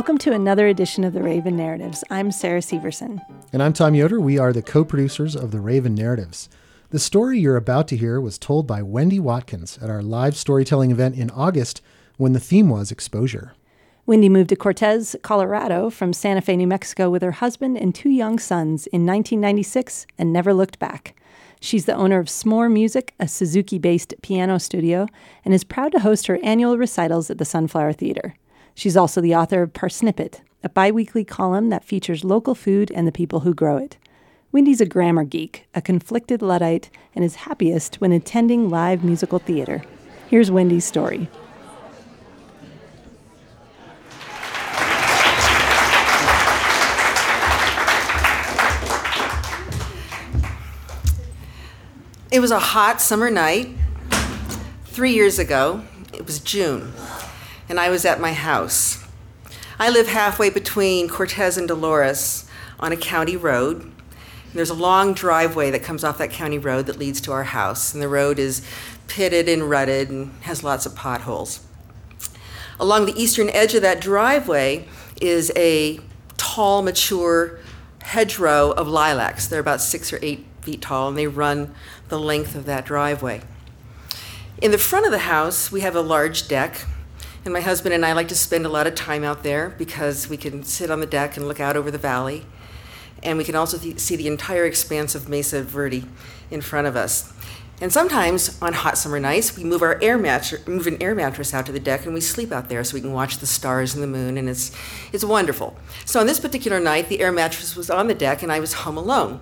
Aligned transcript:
Welcome 0.00 0.16
to 0.16 0.32
another 0.32 0.66
edition 0.66 1.04
of 1.04 1.12
the 1.12 1.22
Raven 1.22 1.56
Narratives. 1.56 2.02
I'm 2.08 2.32
Sarah 2.32 2.62
Severson. 2.62 3.22
And 3.52 3.62
I'm 3.62 3.74
Tom 3.74 3.94
Yoder. 3.94 4.18
We 4.18 4.38
are 4.38 4.50
the 4.50 4.62
co 4.62 4.82
producers 4.82 5.36
of 5.36 5.50
the 5.50 5.60
Raven 5.60 5.94
Narratives. 5.94 6.48
The 6.88 6.98
story 6.98 7.38
you're 7.38 7.58
about 7.58 7.86
to 7.88 7.98
hear 7.98 8.18
was 8.18 8.38
told 8.38 8.66
by 8.66 8.80
Wendy 8.80 9.20
Watkins 9.20 9.78
at 9.82 9.90
our 9.90 10.00
live 10.00 10.38
storytelling 10.38 10.90
event 10.90 11.16
in 11.16 11.30
August 11.32 11.82
when 12.16 12.32
the 12.32 12.40
theme 12.40 12.70
was 12.70 12.90
exposure. 12.90 13.52
Wendy 14.06 14.30
moved 14.30 14.48
to 14.48 14.56
Cortez, 14.56 15.16
Colorado 15.20 15.90
from 15.90 16.14
Santa 16.14 16.40
Fe, 16.40 16.56
New 16.56 16.66
Mexico 16.66 17.10
with 17.10 17.20
her 17.20 17.32
husband 17.32 17.76
and 17.76 17.94
two 17.94 18.08
young 18.08 18.38
sons 18.38 18.86
in 18.86 19.04
1996 19.04 20.06
and 20.16 20.32
never 20.32 20.54
looked 20.54 20.78
back. 20.78 21.14
She's 21.60 21.84
the 21.84 21.94
owner 21.94 22.18
of 22.18 22.28
S'more 22.28 22.72
Music, 22.72 23.12
a 23.20 23.28
Suzuki 23.28 23.78
based 23.78 24.14
piano 24.22 24.58
studio, 24.58 25.08
and 25.44 25.52
is 25.52 25.62
proud 25.62 25.92
to 25.92 25.98
host 25.98 26.26
her 26.28 26.38
annual 26.42 26.78
recitals 26.78 27.28
at 27.28 27.36
the 27.36 27.44
Sunflower 27.44 27.92
Theater. 27.92 28.34
She's 28.74 28.96
also 28.96 29.20
the 29.20 29.34
author 29.34 29.62
of 29.62 29.72
Parsnippet, 29.72 30.40
a 30.62 30.68
biweekly 30.68 31.24
column 31.24 31.68
that 31.70 31.84
features 31.84 32.24
local 32.24 32.54
food 32.54 32.90
and 32.92 33.06
the 33.06 33.12
people 33.12 33.40
who 33.40 33.54
grow 33.54 33.76
it. 33.76 33.96
Wendy's 34.52 34.80
a 34.80 34.86
grammar 34.86 35.24
geek, 35.24 35.66
a 35.74 35.80
conflicted 35.80 36.42
Luddite, 36.42 36.90
and 37.14 37.24
is 37.24 37.36
happiest 37.36 38.00
when 38.00 38.12
attending 38.12 38.68
live 38.68 39.04
musical 39.04 39.38
theater. 39.38 39.82
Here's 40.28 40.50
Wendy's 40.50 40.84
story. 40.84 41.28
It 52.32 52.38
was 52.38 52.52
a 52.52 52.60
hot 52.60 53.00
summer 53.00 53.28
night 53.28 53.70
three 54.84 55.12
years 55.12 55.40
ago. 55.40 55.82
It 56.12 56.26
was 56.26 56.38
June, 56.38 56.92
and 57.70 57.78
I 57.78 57.88
was 57.88 58.04
at 58.04 58.20
my 58.20 58.32
house. 58.32 59.06
I 59.78 59.90
live 59.90 60.08
halfway 60.08 60.50
between 60.50 61.08
Cortez 61.08 61.56
and 61.56 61.68
Dolores 61.68 62.44
on 62.80 62.90
a 62.90 62.96
county 62.96 63.36
road. 63.36 63.92
There's 64.52 64.70
a 64.70 64.74
long 64.74 65.14
driveway 65.14 65.70
that 65.70 65.84
comes 65.84 66.02
off 66.02 66.18
that 66.18 66.32
county 66.32 66.58
road 66.58 66.86
that 66.86 66.98
leads 66.98 67.20
to 67.22 67.32
our 67.32 67.44
house, 67.44 67.94
and 67.94 68.02
the 68.02 68.08
road 68.08 68.40
is 68.40 68.66
pitted 69.06 69.48
and 69.48 69.70
rutted 69.70 70.10
and 70.10 70.32
has 70.42 70.64
lots 70.64 70.84
of 70.84 70.96
potholes. 70.96 71.64
Along 72.80 73.06
the 73.06 73.16
eastern 73.16 73.48
edge 73.50 73.74
of 73.76 73.82
that 73.82 74.00
driveway 74.00 74.88
is 75.20 75.52
a 75.54 76.00
tall, 76.36 76.82
mature 76.82 77.60
hedgerow 78.02 78.72
of 78.72 78.88
lilacs. 78.88 79.46
They're 79.46 79.60
about 79.60 79.80
six 79.80 80.12
or 80.12 80.18
eight 80.22 80.44
feet 80.62 80.82
tall, 80.82 81.10
and 81.10 81.16
they 81.16 81.28
run 81.28 81.72
the 82.08 82.18
length 82.18 82.56
of 82.56 82.66
that 82.66 82.84
driveway. 82.84 83.42
In 84.60 84.72
the 84.72 84.78
front 84.78 85.06
of 85.06 85.12
the 85.12 85.18
house, 85.18 85.70
we 85.70 85.82
have 85.82 85.94
a 85.94 86.00
large 86.00 86.48
deck, 86.48 86.84
and 87.44 87.52
my 87.52 87.60
husband 87.60 87.94
and 87.94 88.04
I 88.04 88.12
like 88.12 88.28
to 88.28 88.34
spend 88.34 88.66
a 88.66 88.68
lot 88.68 88.86
of 88.86 88.94
time 88.94 89.24
out 89.24 89.42
there 89.42 89.70
because 89.70 90.28
we 90.28 90.36
can 90.36 90.62
sit 90.62 90.90
on 90.90 91.00
the 91.00 91.06
deck 91.06 91.36
and 91.36 91.48
look 91.48 91.60
out 91.60 91.76
over 91.76 91.90
the 91.90 91.98
valley 91.98 92.44
and 93.22 93.38
we 93.38 93.44
can 93.44 93.54
also 93.54 93.78
th- 93.78 93.98
see 93.98 94.16
the 94.16 94.26
entire 94.26 94.64
expanse 94.64 95.14
of 95.14 95.28
Mesa 95.28 95.62
Verde 95.62 96.04
in 96.50 96.60
front 96.60 96.86
of 96.86 96.96
us. 96.96 97.32
And 97.80 97.90
sometimes 97.90 98.60
on 98.60 98.74
hot 98.74 98.98
summer 98.98 99.18
nights, 99.18 99.56
we 99.56 99.64
move 99.64 99.80
our 99.80 99.98
air 100.02 100.18
mattress, 100.18 100.66
move 100.66 100.86
an 100.86 101.02
air 101.02 101.14
mattress 101.14 101.54
out 101.54 101.64
to 101.66 101.72
the 101.72 101.80
deck, 101.80 102.04
and 102.04 102.12
we 102.12 102.20
sleep 102.20 102.52
out 102.52 102.68
there 102.68 102.84
so 102.84 102.94
we 102.94 103.00
can 103.00 103.12
watch 103.12 103.38
the 103.38 103.46
stars 103.46 103.94
and 103.94 104.02
the 104.02 104.06
moon, 104.06 104.36
and 104.36 104.50
it's 104.50 104.70
it's 105.12 105.24
wonderful. 105.24 105.74
So 106.04 106.20
on 106.20 106.26
this 106.26 106.38
particular 106.38 106.78
night, 106.78 107.08
the 107.08 107.20
air 107.20 107.32
mattress 107.32 107.74
was 107.74 107.88
on 107.88 108.06
the 108.06 108.14
deck, 108.14 108.42
and 108.42 108.52
I 108.52 108.60
was 108.60 108.74
home 108.74 108.98
alone. 108.98 109.40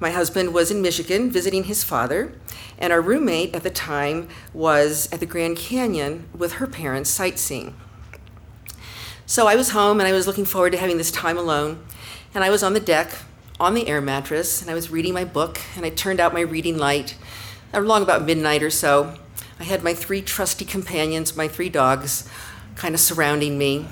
My 0.00 0.10
husband 0.10 0.52
was 0.52 0.70
in 0.70 0.82
Michigan 0.82 1.30
visiting 1.30 1.64
his 1.64 1.84
father, 1.84 2.32
and 2.78 2.92
our 2.92 3.00
roommate 3.00 3.54
at 3.54 3.62
the 3.62 3.70
time 3.70 4.28
was 4.52 5.08
at 5.12 5.20
the 5.20 5.26
Grand 5.26 5.58
Canyon 5.58 6.26
with 6.36 6.54
her 6.54 6.66
parents 6.66 7.10
sightseeing. 7.10 7.74
So 9.26 9.46
I 9.46 9.54
was 9.54 9.70
home, 9.70 10.00
and 10.00 10.08
I 10.08 10.12
was 10.12 10.26
looking 10.26 10.46
forward 10.46 10.72
to 10.72 10.78
having 10.78 10.96
this 10.96 11.12
time 11.12 11.36
alone. 11.36 11.84
And 12.34 12.42
I 12.42 12.50
was 12.50 12.62
on 12.62 12.72
the 12.72 12.80
deck 12.80 13.12
on 13.60 13.74
the 13.74 13.88
air 13.88 14.00
mattress 14.00 14.62
and 14.62 14.70
I 14.70 14.74
was 14.74 14.90
reading 14.90 15.12
my 15.12 15.24
book 15.24 15.60
and 15.76 15.84
I 15.84 15.90
turned 15.90 16.18
out 16.18 16.32
my 16.32 16.40
reading 16.40 16.78
light 16.78 17.14
along 17.74 18.02
about 18.02 18.24
midnight 18.24 18.62
or 18.62 18.70
so. 18.70 19.14
I 19.60 19.64
had 19.64 19.84
my 19.84 19.92
three 19.92 20.22
trusty 20.22 20.64
companions, 20.64 21.36
my 21.36 21.46
three 21.46 21.68
dogs, 21.68 22.26
kind 22.74 22.94
of 22.94 23.00
surrounding 23.00 23.58
me, 23.58 23.86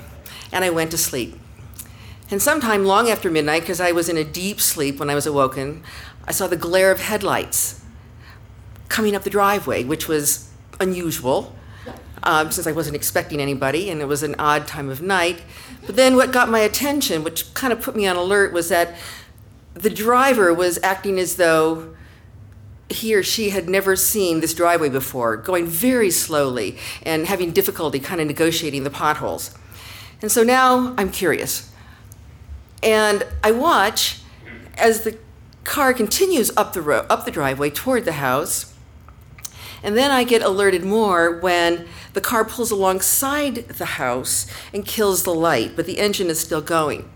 and 0.51 0.65
I 0.65 0.71
went 0.71 0.89
to 0.91 0.97
sleep. 0.97 1.39
And 2.31 2.41
sometime 2.41 2.85
long 2.85 3.09
after 3.09 3.31
midnight, 3.31 3.61
because 3.61 3.81
I 3.81 3.91
was 3.91 4.07
in 4.07 4.17
a 4.17 4.23
deep 4.23 4.61
sleep 4.61 4.99
when 4.99 5.09
I 5.09 5.15
was 5.15 5.25
awoken, 5.25 5.83
I 6.27 6.31
saw 6.31 6.47
the 6.47 6.57
glare 6.57 6.91
of 6.91 6.99
headlights 6.99 7.83
coming 8.87 9.15
up 9.15 9.23
the 9.23 9.29
driveway, 9.29 9.83
which 9.83 10.07
was 10.07 10.49
unusual 10.79 11.55
um, 12.23 12.51
since 12.51 12.67
I 12.67 12.71
wasn't 12.71 12.95
expecting 12.95 13.39
anybody 13.39 13.89
and 13.89 14.01
it 14.01 14.05
was 14.05 14.23
an 14.23 14.35
odd 14.37 14.67
time 14.67 14.89
of 14.89 15.01
night. 15.01 15.41
But 15.85 15.95
then 15.95 16.15
what 16.15 16.31
got 16.31 16.49
my 16.49 16.59
attention, 16.59 17.23
which 17.23 17.53
kind 17.53 17.73
of 17.73 17.81
put 17.81 17.95
me 17.95 18.05
on 18.05 18.15
alert, 18.15 18.53
was 18.53 18.69
that 18.69 18.95
the 19.73 19.89
driver 19.89 20.53
was 20.53 20.79
acting 20.83 21.19
as 21.19 21.37
though 21.37 21.95
he 22.89 23.13
or 23.15 23.23
she 23.23 23.51
had 23.51 23.69
never 23.69 23.95
seen 23.95 24.39
this 24.39 24.53
driveway 24.53 24.89
before, 24.89 25.37
going 25.37 25.67
very 25.67 26.11
slowly 26.11 26.77
and 27.03 27.27
having 27.27 27.51
difficulty 27.51 27.99
kind 27.99 28.19
of 28.19 28.27
negotiating 28.27 28.83
the 28.83 28.89
potholes. 28.89 29.55
And 30.21 30.31
so 30.31 30.43
now 30.43 30.95
I'm 30.97 31.11
curious. 31.11 31.68
And 32.81 33.25
I 33.43 33.51
watch 33.51 34.21
as 34.77 35.03
the 35.03 35.17
car 35.63 35.93
continues 35.93 36.51
up 36.57 36.73
the 36.73 36.81
road, 36.81 37.05
up 37.09 37.25
the 37.25 37.31
driveway 37.31 37.69
toward 37.69 38.05
the 38.05 38.13
house. 38.13 38.73
And 39.83 39.97
then 39.97 40.11
I 40.11 40.23
get 40.23 40.41
alerted 40.41 40.83
more 40.83 41.39
when 41.39 41.87
the 42.13 42.21
car 42.21 42.43
pulls 42.43 42.71
alongside 42.71 43.67
the 43.69 43.85
house 43.85 44.47
and 44.73 44.85
kills 44.85 45.23
the 45.23 45.33
light, 45.33 45.75
but 45.75 45.85
the 45.85 45.99
engine 45.99 46.27
is 46.27 46.39
still 46.39 46.61
going. 46.61 47.09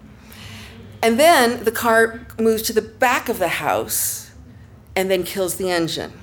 And 1.02 1.20
then 1.20 1.66
the 1.66 1.72
car 1.72 2.26
moves 2.40 2.62
to 2.64 2.74
the 2.74 2.82
back 2.82 3.28
of 3.28 3.40
the 3.40 3.50
house 3.50 4.32
and 4.96 5.12
then 5.12 5.24
kills 5.24 5.56
the 5.56 5.70
engine. 5.70 6.14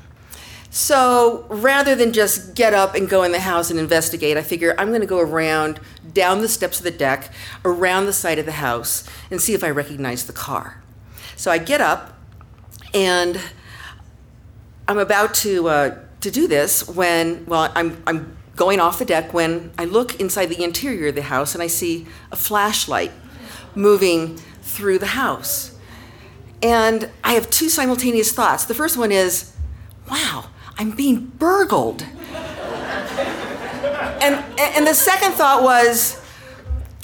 So 0.72 1.46
rather 1.48 1.96
than 1.96 2.12
just 2.12 2.54
get 2.54 2.72
up 2.72 2.94
and 2.94 3.08
go 3.08 3.24
in 3.24 3.32
the 3.32 3.40
house 3.40 3.70
and 3.70 3.78
investigate, 3.78 4.36
I 4.36 4.42
figure 4.42 4.74
I'm 4.78 4.88
going 4.88 5.00
to 5.00 5.06
go 5.06 5.18
around 5.18 5.80
down 6.12 6.40
the 6.40 6.48
steps 6.48 6.78
of 6.78 6.84
the 6.84 6.92
deck, 6.92 7.32
around 7.64 8.06
the 8.06 8.12
side 8.12 8.38
of 8.38 8.46
the 8.46 8.52
house, 8.52 9.04
and 9.30 9.40
see 9.40 9.52
if 9.52 9.64
I 9.64 9.70
recognize 9.70 10.26
the 10.26 10.32
car. 10.32 10.80
So 11.34 11.50
I 11.50 11.58
get 11.58 11.80
up 11.80 12.16
and 12.94 13.40
I'm 14.86 14.98
about 14.98 15.34
to, 15.34 15.68
uh, 15.68 15.98
to 16.20 16.30
do 16.30 16.46
this 16.46 16.88
when, 16.88 17.46
well, 17.46 17.72
I'm, 17.74 18.00
I'm 18.06 18.36
going 18.54 18.78
off 18.78 18.98
the 19.00 19.04
deck 19.04 19.34
when 19.34 19.72
I 19.76 19.86
look 19.86 20.20
inside 20.20 20.46
the 20.46 20.62
interior 20.62 21.08
of 21.08 21.16
the 21.16 21.22
house 21.22 21.54
and 21.54 21.62
I 21.62 21.66
see 21.66 22.06
a 22.30 22.36
flashlight 22.36 23.10
moving 23.74 24.36
through 24.62 24.98
the 24.98 25.06
house. 25.06 25.76
And 26.62 27.10
I 27.24 27.32
have 27.32 27.50
two 27.50 27.68
simultaneous 27.68 28.32
thoughts. 28.32 28.66
The 28.66 28.74
first 28.74 28.96
one 28.96 29.10
is, 29.10 29.56
wow, 30.10 30.50
I'm 30.80 30.92
being 30.92 31.26
burgled. 31.26 32.06
and, 34.22 34.42
and 34.58 34.86
the 34.86 34.94
second 34.94 35.32
thought 35.32 35.62
was, 35.62 36.18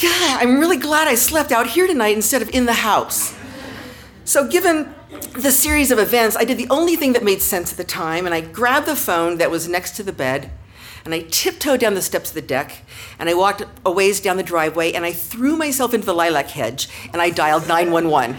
God, 0.00 0.42
I'm 0.42 0.59
really 0.59 0.78
glad 0.78 1.09
I 1.09 1.14
slept 1.14 1.53
out 1.53 1.66
here 1.66 1.87
tonight 1.87 2.16
instead 2.16 2.41
of 2.41 2.48
in 2.54 2.64
the 2.64 2.72
house. 2.72 3.37
So, 4.25 4.48
given 4.48 4.94
the 5.34 5.53
series 5.53 5.91
of 5.91 5.98
events, 5.98 6.37
I 6.37 6.44
did 6.44 6.56
the 6.56 6.66
only 6.70 6.97
thing 6.97 7.12
that 7.12 7.22
made 7.22 7.42
sense 7.42 7.70
at 7.70 7.76
the 7.76 7.84
time, 7.84 8.25
and 8.25 8.34
I 8.34 8.41
grabbed 8.41 8.87
the 8.87 8.97
phone 8.97 9.37
that 9.37 9.50
was 9.50 9.69
next 9.69 9.94
to 9.97 10.03
the 10.03 10.12
bed 10.12 10.50
and 11.04 11.14
I 11.14 11.20
tiptoed 11.31 11.78
down 11.78 11.94
the 11.94 12.03
steps 12.03 12.31
of 12.31 12.34
the 12.34 12.43
deck, 12.43 12.82
and 13.20 13.28
I 13.28 13.34
walked 13.34 13.62
a 13.84 13.93
ways 13.93 14.20
down 14.20 14.38
the 14.38 14.43
driveway, 14.43 14.91
and 14.93 15.04
I 15.04 15.12
threw 15.12 15.56
myself 15.56 15.94
into 15.94 16.04
the 16.04 16.12
lilac 16.12 16.48
hedge, 16.48 16.88
and 17.12 17.22
I 17.22 17.31
dialed 17.31 17.69
911. 17.69 18.37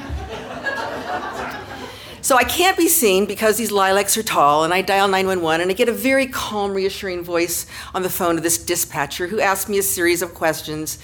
So 2.28 2.36
I 2.36 2.44
can't 2.44 2.76
be 2.76 2.90
seen 2.90 3.26
because 3.26 3.56
these 3.56 3.72
lilacs 3.72 4.18
are 4.18 4.22
tall, 4.22 4.66
and 4.66 4.74
I 4.74 4.82
dial 4.82 5.08
911, 5.08 5.62
and 5.62 5.72
I 5.72 5.74
get 5.74 5.88
a 5.88 5.94
very 5.94 6.28
calm, 6.28 6.74
reassuring 6.74 7.24
voice 7.24 7.66
on 7.96 8.04
the 8.04 8.10
phone 8.10 8.36
of 8.36 8.44
this 8.44 8.58
dispatcher 8.58 9.28
who 9.28 9.40
asks 9.40 9.70
me 9.70 9.78
a 9.78 9.82
series 9.82 10.22
of 10.22 10.34
questions, 10.34 11.00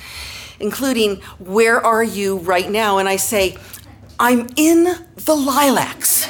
including, 0.59 1.21
Where 1.39 1.79
are 1.79 2.03
you 2.03 2.39
right 2.39 2.69
now? 2.69 2.97
And 2.97 3.07
I 3.07 3.15
say, 3.15 3.55
I'm 4.19 4.49
in 4.57 4.83
the 5.15 5.33
lilacs. 5.33 6.23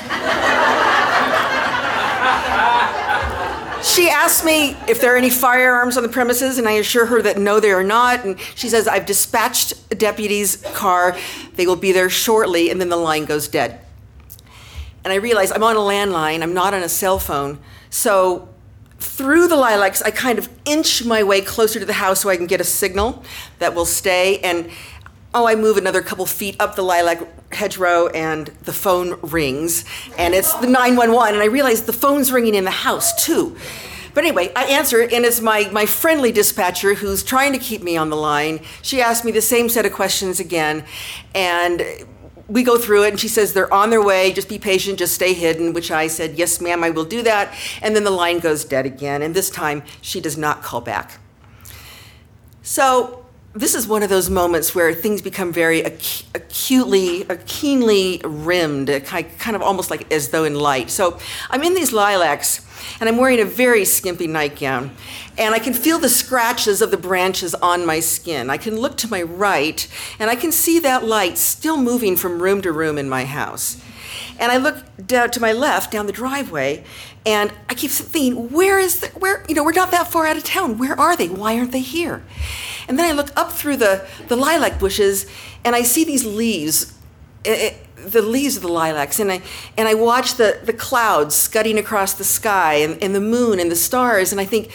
She 3.83 4.09
asks 4.09 4.45
me 4.45 4.77
if 4.87 5.01
there 5.01 5.15
are 5.15 5.17
any 5.17 5.31
firearms 5.31 5.97
on 5.97 6.03
the 6.03 6.09
premises, 6.09 6.59
and 6.59 6.67
I 6.67 6.73
assure 6.73 7.07
her 7.07 7.19
that 7.23 7.39
no, 7.39 7.59
there 7.59 7.79
are 7.79 7.83
not. 7.83 8.25
And 8.25 8.39
she 8.53 8.69
says, 8.69 8.87
I've 8.87 9.07
dispatched 9.07 9.73
a 9.89 9.95
deputy's 9.95 10.57
car. 10.75 11.17
They 11.55 11.65
will 11.65 11.77
be 11.77 11.93
there 11.93 12.11
shortly, 12.11 12.69
and 12.69 12.79
then 12.79 12.89
the 12.89 12.95
line 12.95 13.25
goes 13.25 13.47
dead. 13.47 13.79
And 15.03 15.11
I 15.11 15.17
realize 15.17 15.51
I'm 15.51 15.63
on 15.63 15.75
a 15.75 15.79
landline, 15.79 16.41
I'm 16.41 16.53
not 16.53 16.73
on 16.73 16.81
a 16.83 16.89
cell 16.89 17.19
phone. 17.19 17.59
So 17.89 18.47
through 18.99 19.47
the 19.47 19.57
lilacs, 19.57 20.01
I 20.01 20.11
kind 20.11 20.39
of 20.39 20.49
inch 20.65 21.03
my 21.03 21.23
way 21.23 21.41
closer 21.41 21.79
to 21.79 21.85
the 21.85 21.93
house 21.93 22.21
so 22.21 22.29
I 22.29 22.37
can 22.37 22.47
get 22.47 22.61
a 22.61 22.63
signal 22.63 23.23
that 23.59 23.75
will 23.75 23.85
stay. 23.85 24.39
And 24.39 24.69
oh, 25.33 25.47
I 25.47 25.55
move 25.55 25.77
another 25.77 26.01
couple 26.01 26.25
feet 26.25 26.55
up 26.59 26.75
the 26.75 26.83
lilac 26.83 27.19
hedgerow 27.53 28.07
and 28.07 28.47
the 28.63 28.73
phone 28.73 29.19
rings 29.21 29.85
and 30.17 30.33
it's 30.33 30.53
the 30.55 30.67
911 30.67 31.35
and 31.35 31.43
I 31.43 31.47
realize 31.47 31.83
the 31.83 31.93
phone's 31.93 32.31
ringing 32.31 32.55
in 32.55 32.63
the 32.63 32.71
house 32.71 33.23
too. 33.25 33.55
But 34.13 34.25
anyway, 34.25 34.51
I 34.55 34.65
answer 34.65 35.01
and 35.01 35.25
it's 35.25 35.41
my, 35.41 35.69
my 35.71 35.85
friendly 35.85 36.31
dispatcher 36.31 36.93
who's 36.93 37.23
trying 37.23 37.51
to 37.53 37.59
keep 37.59 37.81
me 37.81 37.97
on 37.97 38.09
the 38.09 38.15
line. 38.15 38.59
She 38.83 39.01
asked 39.01 39.25
me 39.25 39.31
the 39.31 39.41
same 39.41 39.69
set 39.69 39.85
of 39.87 39.93
questions 39.93 40.39
again, 40.39 40.85
and 41.33 41.83
we 42.47 42.63
go 42.63 42.77
through 42.77 43.03
it, 43.05 43.09
and 43.09 43.19
she 43.19 43.27
says 43.27 43.53
they're 43.53 43.73
on 43.73 43.89
their 43.89 44.01
way. 44.01 44.33
Just 44.33 44.49
be 44.49 44.59
patient, 44.59 44.99
just 44.99 45.13
stay 45.13 45.33
hidden. 45.33 45.73
Which 45.73 45.91
I 45.91 46.07
said, 46.07 46.35
yes, 46.37 46.59
ma'am, 46.59 46.83
I 46.83 46.89
will 46.89 47.05
do 47.05 47.23
that. 47.23 47.53
And 47.81 47.95
then 47.95 48.03
the 48.03 48.11
line 48.11 48.39
goes 48.39 48.65
dead 48.65 48.85
again, 48.85 49.21
and 49.21 49.33
this 49.33 49.49
time 49.49 49.83
she 50.01 50.19
does 50.19 50.37
not 50.37 50.61
call 50.61 50.81
back. 50.81 51.19
So 52.61 53.22
this 53.55 53.75
is 53.75 53.87
one 53.87 54.01
of 54.01 54.09
those 54.09 54.29
moments 54.31 54.73
where 54.73 54.93
things 54.93 55.21
become 55.21 55.53
very 55.53 55.81
ac- 55.81 56.25
acutely, 56.33 57.29
uh, 57.29 57.37
keenly 57.45 58.19
rimmed, 58.23 58.89
uh, 58.89 58.99
kind 58.99 59.55
of 59.55 59.61
almost 59.61 59.91
like 59.91 60.11
as 60.11 60.29
though 60.29 60.43
in 60.43 60.55
light. 60.55 60.89
So 60.89 61.19
I'm 61.51 61.63
in 61.63 61.75
these 61.75 61.93
lilacs, 61.93 62.65
and 62.99 63.07
I'm 63.07 63.17
wearing 63.17 63.39
a 63.39 63.45
very 63.45 63.85
skimpy 63.85 64.25
nightgown, 64.25 64.89
and 65.37 65.53
I 65.53 65.59
can 65.59 65.73
feel 65.73 65.99
the 65.99 66.09
scratches 66.09 66.81
of 66.81 66.89
the 66.89 66.97
branches 66.97 67.53
on 67.55 67.85
my 67.85 67.99
skin. 67.99 68.49
I 68.49 68.57
can 68.57 68.77
look 68.77 68.97
to 68.97 69.07
my 69.07 69.21
right, 69.21 69.87
and 70.17 70.31
I 70.31 70.35
can 70.35 70.51
see 70.51 70.79
that 70.79 71.03
light 71.03 71.37
still 71.37 71.77
moving 71.77 72.15
from 72.15 72.41
room 72.41 72.59
to 72.63 72.71
room 72.71 72.97
in 72.97 73.07
my 73.07 73.25
house. 73.25 73.77
And 74.39 74.51
I 74.51 74.57
look 74.57 74.77
down 75.05 75.31
to 75.31 75.39
my 75.39 75.53
left 75.53 75.91
down 75.91 76.05
the 76.05 76.11
driveway, 76.11 76.83
and 77.25 77.51
I 77.69 77.73
keep 77.73 77.91
thinking, 77.91 78.51
where 78.51 78.79
is 78.79 78.99
the, 78.99 79.07
where, 79.09 79.45
you 79.47 79.55
know, 79.55 79.63
we're 79.63 79.71
not 79.71 79.91
that 79.91 80.11
far 80.11 80.25
out 80.25 80.37
of 80.37 80.43
town. 80.43 80.77
Where 80.77 80.99
are 80.99 81.15
they? 81.15 81.29
Why 81.29 81.57
aren't 81.57 81.71
they 81.71 81.79
here? 81.79 82.23
And 82.87 82.99
then 82.99 83.09
I 83.09 83.13
look 83.13 83.31
up 83.37 83.51
through 83.51 83.77
the, 83.77 84.05
the 84.27 84.35
lilac 84.35 84.79
bushes 84.79 85.25
and 85.63 85.75
I 85.75 85.83
see 85.83 86.03
these 86.03 86.25
leaves, 86.25 86.97
it, 87.45 87.49
eh, 87.49 87.69
eh, 87.69 87.73
the 88.05 88.21
leaves 88.21 88.57
of 88.57 88.63
the 88.63 88.69
lilacs, 88.69 89.19
and 89.19 89.31
I, 89.31 89.41
and 89.77 89.87
I 89.87 89.93
watch 89.93 90.35
the, 90.35 90.59
the 90.63 90.73
clouds 90.73 91.35
scudding 91.35 91.77
across 91.77 92.13
the 92.13 92.25
sky 92.25 92.75
and, 92.75 93.01
and 93.01 93.15
the 93.15 93.21
moon 93.21 93.59
and 93.59 93.71
the 93.71 93.77
stars, 93.77 94.33
and 94.33 94.41
I 94.41 94.45
think, 94.45 94.71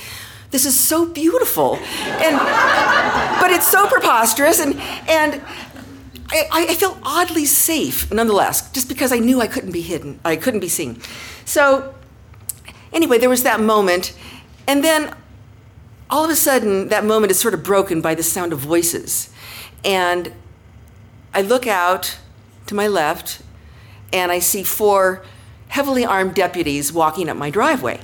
this 0.51 0.65
is 0.65 0.79
so 0.79 1.05
beautiful. 1.05 1.77
And, 1.77 2.39
but 3.39 3.51
it's 3.51 3.69
so 3.69 3.87
preposterous, 3.87 4.61
and, 4.61 4.81
and 5.07 5.43
I, 6.31 6.67
I 6.71 6.75
felt 6.75 6.99
oddly 7.03 7.47
safe 7.47 8.13
nonetheless, 8.13 8.71
just 8.73 8.89
because 8.89 9.13
I 9.13 9.19
knew 9.19 9.41
I 9.41 9.47
couldn't 9.47 9.73
be 9.73 9.81
hidden, 9.81 10.21
I 10.25 10.37
couldn't 10.37 10.61
be 10.61 10.69
seen. 10.69 11.01
So, 11.45 11.95
anyway, 12.93 13.19
there 13.19 13.31
was 13.31 13.43
that 13.45 13.61
moment, 13.61 14.15
and 14.67 14.85
then 14.85 15.15
all 16.11 16.25
of 16.25 16.31
a 16.31 16.37
sudden, 16.37 16.89
that 16.89 17.05
moment 17.05 17.31
is 17.31 17.39
sort 17.39 17.55
of 17.55 17.63
broken 17.63 18.01
by 18.01 18.15
the 18.15 18.23
sound 18.23 18.53
of 18.53 18.59
voices. 18.59 19.31
And 19.85 20.33
I 21.35 21.43
look 21.43 21.67
out 21.67 22.19
to 22.67 22.75
my 22.75 22.89
left 22.89 23.43
and 24.13 24.33
I 24.33 24.39
see 24.39 24.63
four 24.63 25.23
heavily 25.69 26.05
armed 26.05 26.35
deputies 26.35 26.93
walking 26.93 27.29
up 27.29 27.37
my 27.37 27.51
driveway. 27.51 28.01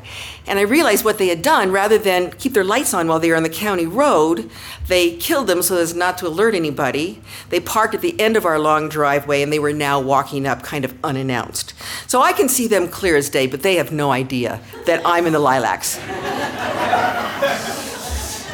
And 0.47 0.59
I 0.59 0.63
realized 0.63 1.05
what 1.05 1.19
they 1.19 1.29
had 1.29 1.43
done, 1.43 1.73
rather 1.73 1.99
than 1.99 2.31
keep 2.33 2.53
their 2.53 2.65
lights 2.65 2.93
on 2.93 3.09
while 3.09 3.19
they 3.19 3.31
were 3.31 3.37
on 3.37 3.43
the 3.43 3.49
county 3.49 3.87
road, 3.87 4.51
they 4.87 5.17
killed 5.17 5.47
them 5.47 5.63
so 5.63 5.79
as 5.79 5.95
not 5.95 6.19
to 6.19 6.27
alert 6.27 6.55
anybody. 6.55 7.21
They 7.49 7.61
parked 7.61 7.95
at 7.95 8.03
the 8.03 8.19
end 8.21 8.37
of 8.37 8.45
our 8.45 8.59
long 8.59 8.89
driveway 8.89 9.43
and 9.43 9.53
they 9.53 9.59
were 9.59 9.73
now 9.73 10.01
walking 10.01 10.47
up 10.47 10.63
kind 10.63 10.85
of 10.85 10.95
unannounced. 11.03 11.73
So 12.07 12.21
I 12.21 12.33
can 12.33 12.49
see 12.49 12.67
them 12.69 12.89
clear 12.89 13.17
as 13.17 13.31
day, 13.31 13.47
but 13.47 13.63
they 13.63 13.77
have 13.77 13.93
no 13.93 14.13
idea 14.13 14.61
that 14.87 15.01
I'm 15.05 15.27
in 15.27 15.33
the 15.33 15.39
lilacs. 15.39 15.99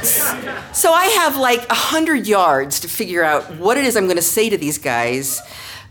So 0.02 0.92
I 0.92 1.06
have 1.18 1.36
like 1.36 1.70
a 1.70 1.74
hundred 1.74 2.26
yards 2.26 2.80
to 2.80 2.88
figure 2.88 3.22
out 3.22 3.56
what 3.56 3.76
it 3.76 3.84
is 3.84 3.96
I'm 3.96 4.04
going 4.04 4.16
to 4.16 4.22
say 4.22 4.48
to 4.48 4.56
these 4.56 4.78
guys 4.78 5.40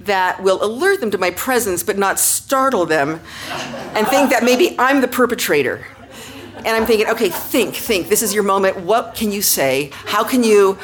that 0.02 0.42
will 0.42 0.64
alert 0.64 1.00
them 1.00 1.12
to 1.12 1.18
my 1.18 1.32
presence 1.32 1.84
but 1.84 1.98
not 1.98 2.18
startle 2.18 2.86
them 2.86 3.20
and 3.94 4.08
think 4.08 4.32
that 4.32 4.44
maybe 4.44 4.76
I'm 4.80 5.02
the 5.02 5.08
perpetrator. 5.08 5.86
And 6.58 6.68
I'm 6.68 6.86
thinking, 6.86 7.08
okay, 7.08 7.30
think, 7.30 7.76
think. 7.76 8.10
This 8.10 8.22
is 8.22 8.34
your 8.34 8.44
moment. 8.44 8.78
What 8.78 9.16
can 9.16 9.32
you 9.32 9.42
say? 9.42 9.92
How 9.94 10.24
can 10.24 10.44
you, 10.44 10.78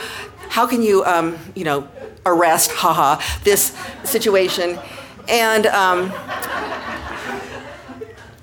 how 0.49 0.67
can 0.67 0.81
you, 0.81 1.03
um, 1.03 1.37
you 1.53 1.65
know, 1.65 1.87
arrest, 2.25 2.71
haha, 2.71 3.21
this 3.43 3.75
situation? 4.03 4.79
And 5.27 5.65
um, 5.67 6.13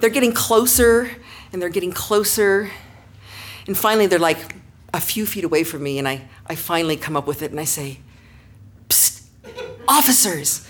they're 0.00 0.10
getting 0.10 0.32
closer 0.32 1.10
and 1.52 1.62
they're 1.62 1.70
getting 1.70 1.92
closer. 1.92 2.70
And 3.66 3.78
finally, 3.78 4.06
they're 4.06 4.18
like, 4.18 4.56
a 4.94 5.00
few 5.00 5.26
feet 5.26 5.44
away 5.44 5.64
from 5.64 5.82
me, 5.82 5.98
and 5.98 6.06
I, 6.06 6.22
I 6.46 6.54
finally 6.54 6.96
come 6.96 7.16
up 7.16 7.26
with 7.26 7.42
it 7.42 7.50
and 7.50 7.60
I 7.60 7.64
say, 7.64 7.98
Psst, 8.88 9.26
officers, 9.88 10.68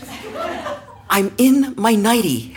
I'm 1.10 1.32
in 1.38 1.74
my 1.76 1.94
nightie. 1.94 2.56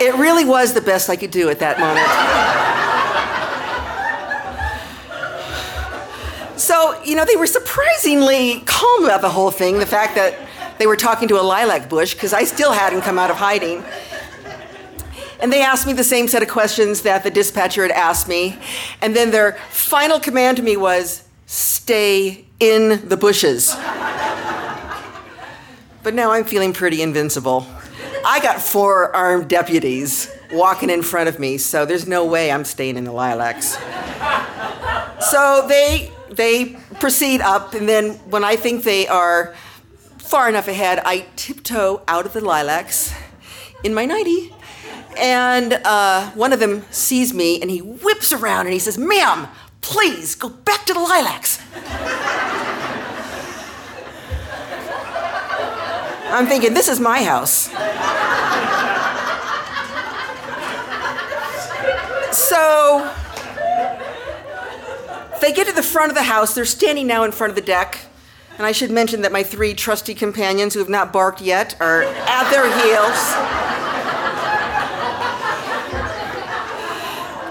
it 0.00 0.14
really 0.16 0.44
was 0.44 0.74
the 0.74 0.80
best 0.80 1.08
I 1.08 1.16
could 1.16 1.30
do 1.30 1.48
at 1.50 1.60
that 1.60 1.78
moment. 1.78 2.06
so, 6.58 7.02
you 7.04 7.14
know, 7.16 7.24
they 7.24 7.36
were 7.36 7.46
surprisingly 7.46 8.60
calm 8.66 9.04
about 9.04 9.20
the 9.22 9.30
whole 9.30 9.50
thing, 9.50 9.78
the 9.78 9.86
fact 9.86 10.14
that 10.16 10.34
they 10.78 10.86
were 10.86 10.96
talking 10.96 11.28
to 11.28 11.40
a 11.40 11.42
lilac 11.42 11.88
bush 11.88 12.14
because 12.14 12.32
I 12.32 12.44
still 12.44 12.72
hadn't 12.72 13.02
come 13.02 13.18
out 13.18 13.30
of 13.30 13.36
hiding. 13.36 13.84
And 15.40 15.52
they 15.52 15.62
asked 15.62 15.86
me 15.86 15.92
the 15.92 16.04
same 16.04 16.26
set 16.28 16.42
of 16.42 16.48
questions 16.48 17.02
that 17.02 17.22
the 17.22 17.30
dispatcher 17.30 17.82
had 17.82 17.90
asked 17.90 18.28
me. 18.28 18.58
And 19.02 19.14
then 19.14 19.30
their 19.30 19.52
final 19.70 20.18
command 20.18 20.56
to 20.56 20.62
me 20.62 20.76
was 20.76 21.24
stay 21.46 22.46
in 22.60 23.08
the 23.08 23.16
bushes. 23.16 23.74
but 26.02 26.14
now 26.14 26.30
I'm 26.32 26.44
feeling 26.44 26.72
pretty 26.72 27.02
invincible. 27.02 27.66
I 28.24 28.40
got 28.40 28.60
four 28.60 29.14
armed 29.14 29.48
deputies 29.48 30.30
walking 30.50 30.88
in 30.88 31.02
front 31.02 31.28
of 31.28 31.38
me, 31.38 31.58
so 31.58 31.84
there's 31.84 32.06
no 32.06 32.24
way 32.24 32.50
I'm 32.50 32.64
staying 32.64 32.96
in 32.96 33.04
the 33.04 33.12
lilacs. 33.12 33.76
so 35.30 35.66
they 35.68 36.10
they 36.30 36.76
proceed 37.00 37.40
up, 37.42 37.74
and 37.74 37.88
then 37.88 38.12
when 38.30 38.44
I 38.44 38.56
think 38.56 38.82
they 38.82 39.06
are 39.08 39.54
far 40.34 40.48
enough 40.48 40.66
ahead, 40.66 41.00
I 41.04 41.26
tiptoe 41.36 42.02
out 42.08 42.26
of 42.26 42.32
the 42.32 42.40
lilacs 42.40 43.14
in 43.84 43.94
my 43.94 44.04
nightie. 44.04 44.52
And 45.16 45.74
uh, 45.74 46.28
one 46.30 46.52
of 46.52 46.58
them 46.58 46.84
sees 46.90 47.32
me 47.32 47.62
and 47.62 47.70
he 47.70 47.80
whips 47.80 48.32
around 48.32 48.66
and 48.66 48.72
he 48.72 48.80
says, 48.80 48.98
Ma'am, 48.98 49.46
please 49.80 50.34
go 50.34 50.48
back 50.48 50.86
to 50.86 50.92
the 50.92 50.98
lilacs. 50.98 51.60
I'm 56.32 56.48
thinking, 56.48 56.74
this 56.74 56.88
is 56.88 56.98
my 56.98 57.22
house. 57.22 57.70
so 62.36 63.08
they 65.40 65.52
get 65.52 65.68
to 65.68 65.72
the 65.72 65.84
front 65.84 66.10
of 66.10 66.16
the 66.16 66.24
house. 66.24 66.56
They're 66.56 66.64
standing 66.64 67.06
now 67.06 67.22
in 67.22 67.30
front 67.30 67.50
of 67.52 67.54
the 67.54 67.62
deck. 67.62 68.03
And 68.56 68.66
I 68.66 68.72
should 68.72 68.90
mention 68.90 69.22
that 69.22 69.32
my 69.32 69.42
three 69.42 69.74
trusty 69.74 70.14
companions 70.14 70.74
who 70.74 70.80
have 70.80 70.88
not 70.88 71.12
barked 71.12 71.40
yet 71.40 71.76
are 71.80 72.02
at 72.04 72.50
their 72.50 72.64
heels. 72.64 73.34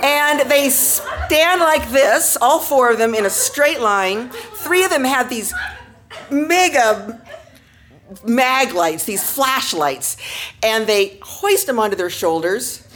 and 0.04 0.50
they 0.50 0.70
stand 0.70 1.60
like 1.60 1.90
this, 1.92 2.38
all 2.42 2.60
four 2.60 2.90
of 2.90 2.98
them 2.98 3.14
in 3.14 3.26
a 3.26 3.30
straight 3.30 3.82
line. 3.82 4.30
Three 4.30 4.84
of 4.86 4.90
them 4.90 5.04
have 5.04 5.30
these 5.30 5.54
mega 6.32 7.22
mag 8.26 8.74
lights, 8.74 9.04
these 9.04 9.30
flashlights, 9.30 10.18
and 10.62 10.88
they 10.88 11.20
hoist 11.22 11.68
them 11.68 11.80
onto 11.80 11.98
their 11.98 12.10
shoulders. 12.10 12.88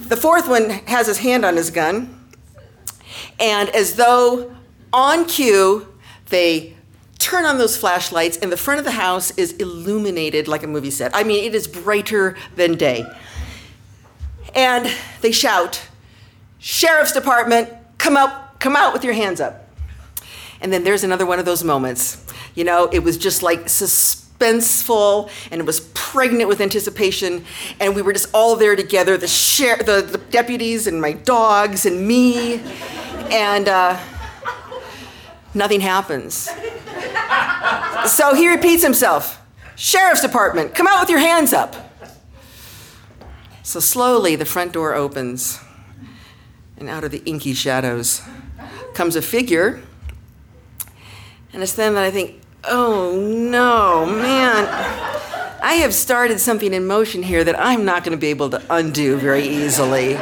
The 0.00 0.16
fourth 0.16 0.48
one 0.48 0.70
has 0.70 1.06
his 1.06 1.18
hand 1.18 1.44
on 1.44 1.56
his 1.56 1.70
gun, 1.70 2.28
and 3.40 3.68
as 3.70 3.96
though 3.96 4.54
on 4.92 5.24
cue, 5.26 5.88
they 6.26 6.77
turn 7.18 7.44
on 7.44 7.58
those 7.58 7.76
flashlights, 7.76 8.36
and 8.38 8.50
the 8.50 8.56
front 8.56 8.78
of 8.78 8.84
the 8.84 8.92
house 8.92 9.36
is 9.36 9.52
illuminated 9.54 10.48
like 10.48 10.62
a 10.62 10.66
movie 10.66 10.90
set. 10.90 11.10
I 11.14 11.24
mean, 11.24 11.44
it 11.44 11.54
is 11.54 11.66
brighter 11.66 12.36
than 12.56 12.76
day. 12.76 13.04
And 14.54 14.92
they 15.20 15.32
shout, 15.32 15.88
Sheriff's 16.58 17.12
Department, 17.12 17.70
come 17.98 18.16
out, 18.16 18.58
come 18.60 18.76
out 18.76 18.92
with 18.92 19.04
your 19.04 19.14
hands 19.14 19.40
up. 19.40 19.68
And 20.60 20.72
then 20.72 20.84
there's 20.84 21.04
another 21.04 21.26
one 21.26 21.38
of 21.38 21.44
those 21.44 21.62
moments. 21.62 22.24
You 22.54 22.64
know, 22.64 22.88
it 22.90 23.00
was 23.00 23.16
just 23.16 23.42
like 23.42 23.64
suspenseful 23.66 25.30
and 25.50 25.60
it 25.60 25.64
was 25.64 25.80
pregnant 25.94 26.48
with 26.48 26.60
anticipation. 26.60 27.44
And 27.78 27.94
we 27.94 28.02
were 28.02 28.12
just 28.12 28.28
all 28.34 28.56
there 28.56 28.74
together 28.74 29.16
the, 29.16 29.28
share, 29.28 29.76
the, 29.76 30.02
the 30.02 30.18
deputies 30.18 30.86
and 30.86 31.00
my 31.00 31.12
dogs 31.12 31.86
and 31.86 32.06
me. 32.06 32.60
And 33.30 33.68
uh, 33.68 34.00
nothing 35.54 35.80
happens. 35.80 36.50
So 38.06 38.34
he 38.34 38.48
repeats 38.48 38.82
himself 38.82 39.40
Sheriff's 39.76 40.22
Department, 40.22 40.74
come 40.74 40.86
out 40.86 41.00
with 41.00 41.10
your 41.10 41.20
hands 41.20 41.52
up. 41.52 41.76
So 43.62 43.80
slowly 43.80 44.34
the 44.34 44.44
front 44.44 44.72
door 44.72 44.94
opens, 44.94 45.60
and 46.76 46.88
out 46.88 47.04
of 47.04 47.10
the 47.10 47.22
inky 47.24 47.54
shadows 47.54 48.22
comes 48.94 49.14
a 49.14 49.22
figure. 49.22 49.80
And 51.52 51.62
it's 51.62 51.74
then 51.74 51.94
that 51.94 52.04
I 52.04 52.10
think, 52.10 52.40
oh 52.64 53.16
no, 53.16 54.06
man. 54.06 54.66
I 55.60 55.74
have 55.74 55.92
started 55.92 56.40
something 56.40 56.72
in 56.72 56.86
motion 56.86 57.22
here 57.22 57.44
that 57.44 57.58
I'm 57.58 57.84
not 57.84 58.04
going 58.04 58.16
to 58.16 58.20
be 58.20 58.28
able 58.28 58.50
to 58.50 58.62
undo 58.70 59.16
very 59.16 59.46
easily. 59.46 60.18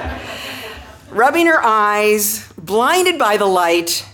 Rubbing 1.10 1.46
her 1.46 1.62
eyes, 1.62 2.50
blinded 2.58 3.18
by 3.18 3.36
the 3.36 3.46
light, 3.46 4.06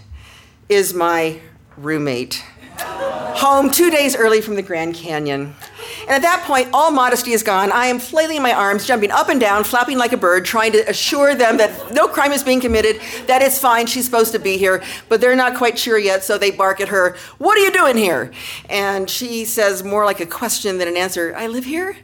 is 0.72 0.94
my 0.94 1.40
roommate. 1.76 2.42
Home 2.78 3.70
two 3.70 3.90
days 3.90 4.16
early 4.16 4.40
from 4.40 4.54
the 4.54 4.62
Grand 4.62 4.94
Canyon. 4.94 5.54
And 6.02 6.10
at 6.10 6.22
that 6.22 6.44
point, 6.46 6.68
all 6.72 6.90
modesty 6.90 7.32
is 7.32 7.42
gone. 7.42 7.72
I 7.72 7.86
am 7.86 7.98
flailing 7.98 8.42
my 8.42 8.52
arms, 8.52 8.86
jumping 8.86 9.10
up 9.10 9.28
and 9.28 9.40
down, 9.40 9.64
flapping 9.64 9.98
like 9.98 10.12
a 10.12 10.16
bird, 10.16 10.44
trying 10.44 10.72
to 10.72 10.88
assure 10.88 11.34
them 11.34 11.56
that 11.58 11.92
no 11.92 12.08
crime 12.08 12.32
is 12.32 12.42
being 12.42 12.60
committed, 12.60 13.00
that 13.26 13.42
it's 13.42 13.58
fine, 13.58 13.86
she's 13.86 14.04
supposed 14.04 14.32
to 14.32 14.38
be 14.38 14.56
here. 14.58 14.82
But 15.08 15.20
they're 15.20 15.36
not 15.36 15.56
quite 15.56 15.78
sure 15.78 15.98
yet, 15.98 16.24
so 16.24 16.38
they 16.38 16.50
bark 16.50 16.80
at 16.80 16.88
her, 16.88 17.16
What 17.38 17.56
are 17.56 17.60
you 17.60 17.72
doing 17.72 17.96
here? 17.96 18.32
And 18.68 19.08
she 19.08 19.44
says, 19.44 19.82
more 19.82 20.04
like 20.04 20.20
a 20.20 20.26
question 20.26 20.78
than 20.78 20.88
an 20.88 20.96
answer, 20.96 21.34
I 21.36 21.46
live 21.46 21.64
here? 21.64 21.96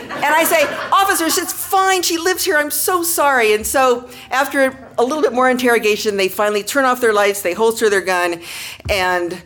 And 0.00 0.24
I 0.24 0.44
say, 0.44 0.64
Officers, 0.92 1.38
it's 1.38 1.52
fine, 1.52 2.02
she 2.02 2.18
lives 2.18 2.44
here, 2.44 2.56
I'm 2.56 2.70
so 2.70 3.02
sorry. 3.02 3.54
And 3.54 3.66
so 3.66 4.08
after 4.30 4.86
a 4.98 5.04
little 5.04 5.22
bit 5.22 5.32
more 5.32 5.50
interrogation, 5.50 6.16
they 6.16 6.28
finally 6.28 6.62
turn 6.62 6.84
off 6.84 7.00
their 7.00 7.12
lights, 7.12 7.42
they 7.42 7.54
holster 7.54 7.90
their 7.90 8.00
gun, 8.00 8.40
and 8.88 9.42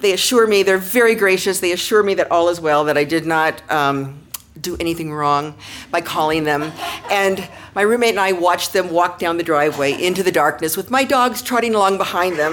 they 0.00 0.12
assure 0.12 0.46
me, 0.46 0.62
they're 0.62 0.78
very 0.78 1.14
gracious, 1.14 1.60
they 1.60 1.72
assure 1.72 2.02
me 2.02 2.14
that 2.14 2.30
all 2.30 2.48
is 2.48 2.60
well, 2.60 2.84
that 2.84 2.96
I 2.96 3.04
did 3.04 3.26
not 3.26 3.62
um, 3.70 4.20
do 4.60 4.76
anything 4.80 5.12
wrong 5.12 5.54
by 5.90 6.00
calling 6.00 6.44
them. 6.44 6.72
And 7.10 7.48
my 7.74 7.82
roommate 7.82 8.10
and 8.10 8.20
I 8.20 8.32
watched 8.32 8.72
them 8.72 8.90
walk 8.90 9.18
down 9.18 9.36
the 9.36 9.42
driveway 9.42 9.92
into 9.92 10.22
the 10.22 10.32
darkness 10.32 10.76
with 10.76 10.90
my 10.90 11.04
dogs 11.04 11.42
trotting 11.42 11.74
along 11.74 11.98
behind 11.98 12.38
them. 12.38 12.52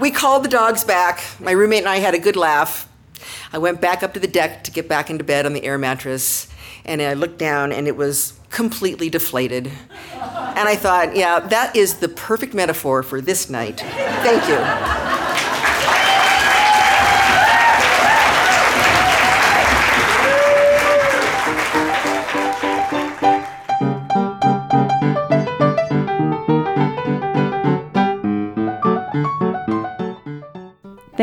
we 0.00 0.10
called 0.10 0.44
the 0.44 0.48
dogs 0.48 0.84
back. 0.84 1.22
My 1.40 1.52
roommate 1.52 1.80
and 1.80 1.88
I 1.88 1.98
had 1.98 2.14
a 2.14 2.18
good 2.18 2.36
laugh. 2.36 2.88
I 3.52 3.58
went 3.58 3.80
back 3.80 4.02
up 4.02 4.14
to 4.14 4.20
the 4.20 4.28
deck 4.28 4.64
to 4.64 4.70
get 4.70 4.88
back 4.88 5.10
into 5.10 5.24
bed 5.24 5.46
on 5.46 5.54
the 5.54 5.64
air 5.64 5.78
mattress, 5.78 6.48
and 6.84 7.00
I 7.00 7.14
looked 7.14 7.38
down, 7.38 7.72
and 7.72 7.88
it 7.88 7.96
was 7.96 8.37
completely 8.58 9.08
deflated. 9.08 9.70
And 10.56 10.68
I 10.68 10.74
thought, 10.74 11.14
yeah, 11.14 11.38
that 11.38 11.76
is 11.76 11.98
the 11.98 12.08
perfect 12.08 12.54
metaphor 12.54 13.04
for 13.04 13.20
this 13.20 13.48
night. 13.48 13.78
Thank 13.78 14.48
you. 14.48 15.07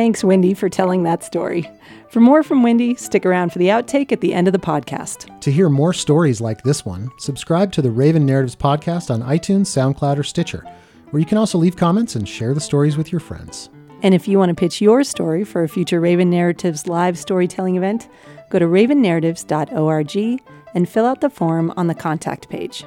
Thanks, 0.06 0.24
Wendy, 0.24 0.54
for 0.54 0.70
telling 0.70 1.02
that 1.02 1.24
story. 1.24 1.68
For 2.12 2.20
more 2.20 2.44
from 2.44 2.62
Wendy, 2.62 2.94
stick 2.94 3.26
around 3.26 3.52
for 3.52 3.58
the 3.58 3.70
outtake 3.70 4.12
at 4.12 4.22
the 4.22 4.36
end 4.36 4.48
of 4.48 4.52
the 4.52 4.60
podcast. 4.60 5.42
To 5.42 5.52
hear 5.52 5.68
more 5.68 5.94
stories 5.94 6.40
like 6.40 6.62
this 6.62 6.86
one, 6.86 7.10
subscribe 7.18 7.72
to 7.72 7.82
the 7.82 7.90
Raven 7.90 8.24
Narratives 8.24 8.56
podcast 8.56 9.10
on 9.10 9.24
iTunes, 9.24 9.66
SoundCloud, 9.66 10.20
or 10.20 10.24
Stitcher, 10.24 10.64
where 11.10 11.20
you 11.20 11.26
can 11.26 11.40
also 11.40 11.58
leave 11.58 11.76
comments 11.76 12.16
and 12.16 12.30
share 12.30 12.54
the 12.54 12.62
stories 12.62 12.98
with 12.98 13.12
your 13.12 13.20
friends. 13.20 13.72
And 14.04 14.14
if 14.14 14.28
you 14.28 14.38
want 14.38 14.50
to 14.50 14.54
pitch 14.54 14.80
your 14.80 15.04
story 15.04 15.44
for 15.44 15.64
a 15.64 15.68
future 15.68 16.00
Raven 16.00 16.30
Narratives 16.30 16.86
live 16.86 17.18
storytelling 17.18 17.76
event, 17.76 18.08
go 18.52 18.60
to 18.60 18.66
ravennarratives.org 18.66 20.42
and 20.76 20.88
fill 20.88 21.06
out 21.08 21.22
the 21.22 21.32
form 21.32 21.74
on 21.78 21.88
the 21.88 21.96
contact 21.96 22.48
page. 22.48 22.86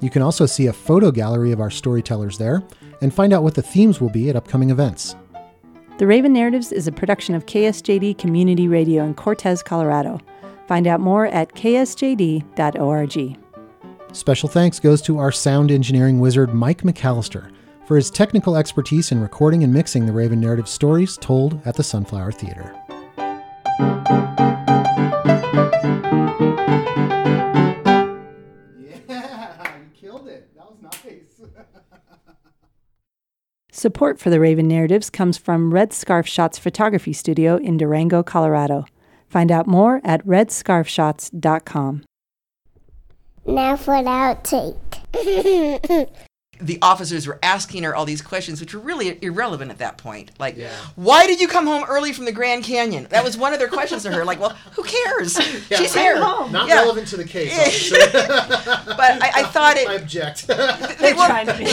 You 0.00 0.08
can 0.08 0.22
also 0.22 0.46
see 0.46 0.68
a 0.68 0.72
photo 0.72 1.10
gallery 1.10 1.50
of 1.50 1.60
our 1.60 1.70
storytellers 1.70 2.38
there 2.38 2.62
and 3.00 3.12
find 3.12 3.32
out 3.32 3.42
what 3.42 3.56
the 3.56 3.62
themes 3.62 4.00
will 4.00 4.08
be 4.08 4.30
at 4.30 4.36
upcoming 4.36 4.70
events. 4.70 5.16
The 6.00 6.06
Raven 6.06 6.32
Narratives 6.32 6.72
is 6.72 6.86
a 6.86 6.92
production 6.92 7.34
of 7.34 7.44
KSJD 7.44 8.16
Community 8.16 8.66
Radio 8.68 9.04
in 9.04 9.12
Cortez, 9.12 9.62
Colorado. 9.62 10.18
Find 10.66 10.86
out 10.86 10.98
more 10.98 11.26
at 11.26 11.52
ksjd.org. 11.52 13.36
Special 14.12 14.48
thanks 14.48 14.80
goes 14.80 15.02
to 15.02 15.18
our 15.18 15.30
sound 15.30 15.70
engineering 15.70 16.18
wizard, 16.18 16.54
Mike 16.54 16.84
McAllister, 16.84 17.52
for 17.86 17.96
his 17.96 18.10
technical 18.10 18.56
expertise 18.56 19.12
in 19.12 19.20
recording 19.20 19.62
and 19.62 19.74
mixing 19.74 20.06
the 20.06 20.12
Raven 20.14 20.40
Narrative 20.40 20.68
stories 20.68 21.18
told 21.18 21.60
at 21.66 21.76
the 21.76 21.84
Sunflower 21.84 22.32
Theater. 22.32 22.74
Support 33.80 34.20
for 34.20 34.28
the 34.28 34.38
Raven 34.38 34.68
Narratives 34.68 35.08
comes 35.08 35.38
from 35.38 35.72
Red 35.72 35.94
Scarf 35.94 36.28
Shots 36.28 36.58
Photography 36.58 37.14
Studio 37.14 37.56
in 37.56 37.78
Durango, 37.78 38.22
Colorado. 38.22 38.84
Find 39.26 39.50
out 39.50 39.66
more 39.66 40.02
at 40.04 40.22
redscarfshots.com. 40.26 42.04
Now 43.46 43.76
for 43.76 44.02
the 44.02 44.76
outtake. 45.14 46.16
the 46.60 46.78
officers 46.82 47.26
were 47.26 47.38
asking 47.42 47.82
her 47.84 47.94
all 47.94 48.04
these 48.04 48.22
questions, 48.22 48.60
which 48.60 48.74
were 48.74 48.80
really 48.80 49.18
irrelevant 49.22 49.70
at 49.70 49.78
that 49.78 49.96
point. 49.98 50.30
Like, 50.38 50.58
why 50.96 51.26
did 51.26 51.40
you 51.40 51.48
come 51.48 51.66
home 51.66 51.84
early 51.88 52.12
from 52.12 52.24
the 52.24 52.32
Grand 52.32 52.64
Canyon? 52.64 53.06
That 53.10 53.24
was 53.24 53.36
one 53.36 53.52
of 53.52 53.58
their 53.58 53.68
questions 53.68 54.02
to 54.04 54.12
her. 54.12 54.24
Like, 54.24 54.40
well, 54.40 54.50
who 54.74 54.82
cares? 54.82 55.36
She's 55.68 55.94
here. 55.94 56.16
Not 56.18 56.68
Yeah. 56.68 56.76
relevant 56.76 57.08
to 57.08 57.16
the 57.16 57.24
case. 57.24 57.52
officer. 57.58 57.96
But 59.00 59.22
I, 59.22 59.30
I 59.36 59.42
thought 59.44 59.76
I 59.78 59.94
object. 59.94 60.46
They 61.00 61.12
were, 61.14 61.26
to 61.26 61.54
be. 61.56 61.64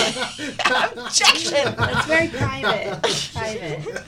objection. 1.01 1.75
It's 1.77 2.05
very 2.05 2.27
private. 2.29 3.01
private. 3.33 4.03